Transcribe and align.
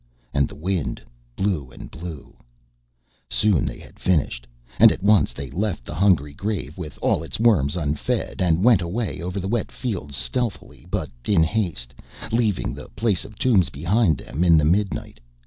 And 0.33 0.47
the 0.47 0.55
wind 0.55 0.99
blew 1.35 1.69
and 1.69 1.91
blew. 1.91 2.35
Soon 3.29 3.65
they 3.65 3.77
had 3.77 3.99
finished. 3.99 4.47
And 4.79 4.91
at 4.91 5.03
once 5.03 5.31
they 5.31 5.51
left 5.51 5.85
the 5.85 5.93
hungry 5.93 6.33
grave 6.33 6.75
with 6.75 6.97
all 7.03 7.21
its 7.21 7.39
worms 7.39 7.75
unfed, 7.77 8.41
and 8.41 8.63
went 8.63 8.81
away 8.81 9.21
over 9.21 9.39
the 9.39 9.47
wet 9.47 9.71
fields 9.71 10.15
stealthily 10.17 10.87
but 10.89 11.11
in 11.27 11.43
haste, 11.43 11.93
leaving 12.31 12.73
the 12.73 12.89
place 12.95 13.25
of 13.25 13.37
tombs 13.37 13.69
behind 13.69 14.17
them 14.17 14.43
in 14.43 14.57
the 14.57 14.65
midnight. 14.65 15.19